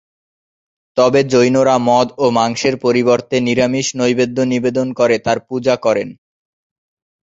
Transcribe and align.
তবে 0.97 1.19
জৈনরা 1.31 1.75
মদ 1.87 2.07
ও 2.17 2.25
মাংসের 2.37 2.75
পরিবর্তে 2.85 3.35
নিরামিষ 3.47 3.87
নৈবেদ্য 3.99 4.37
নিবেদন 4.53 4.87
করে 4.99 5.15
তার 5.25 5.37
পূজা 5.47 5.75
করেন। 5.85 6.09